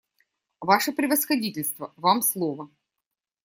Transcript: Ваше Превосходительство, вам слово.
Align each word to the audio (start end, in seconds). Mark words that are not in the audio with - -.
Ваше 0.61 0.93
Превосходительство, 0.93 1.93
вам 1.95 2.23
слово. 2.23 2.71